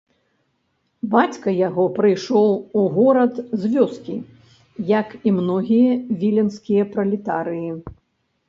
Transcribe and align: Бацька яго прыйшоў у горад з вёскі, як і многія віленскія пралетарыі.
Бацька 1.15 1.49
яго 1.57 1.83
прыйшоў 1.97 2.49
у 2.79 2.85
горад 2.95 3.33
з 3.59 3.63
вёскі, 3.75 4.15
як 4.99 5.07
і 5.27 5.35
многія 5.41 5.91
віленскія 6.23 6.83
пралетарыі. 6.97 7.71